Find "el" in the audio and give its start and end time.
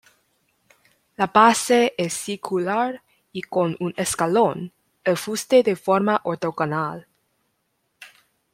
5.03-5.15